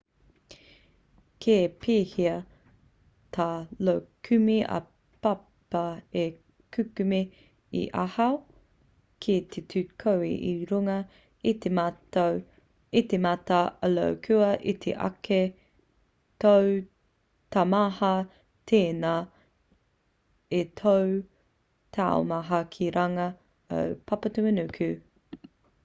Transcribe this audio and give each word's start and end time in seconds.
ka 1.45 1.55
pēhea 1.85 2.29
tā 3.35 3.45
io 3.89 3.93
kume-ā-papa 4.29 5.81
e 6.21 6.23
kukume 6.77 7.19
i 7.81 7.83
ahau 8.05 8.39
ki 9.27 9.35
te 9.57 9.63
tū 9.75 9.83
koe 10.05 10.31
i 10.47 10.53
runga 10.73 10.97
i 11.53 11.55
te 11.67 11.73
mata 11.81 12.25
o 12.31 14.01
io 14.01 14.09
kua 14.29 14.49
iti 14.75 14.95
ake 15.11 15.39
tō 16.47 16.55
taumaha 17.57 18.13
tēnā 18.73 19.15
i 20.63 20.65
tō 20.85 20.97
taumaha 21.99 22.65
ki 22.77 22.93
runga 23.01 23.33
o 23.81 23.85
papatūānuku 24.13 24.91